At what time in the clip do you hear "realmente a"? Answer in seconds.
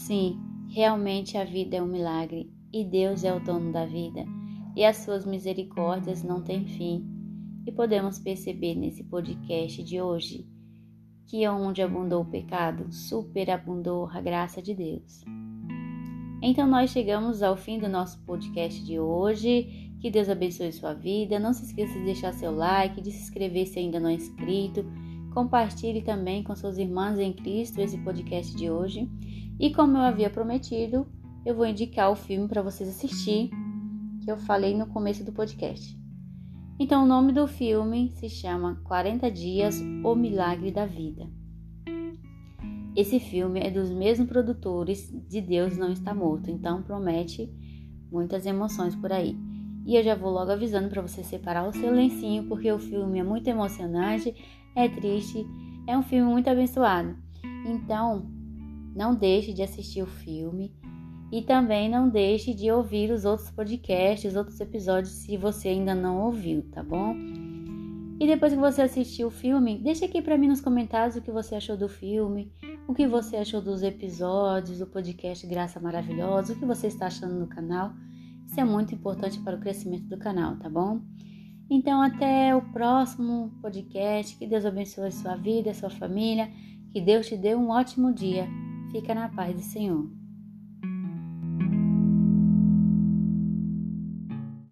0.70-1.44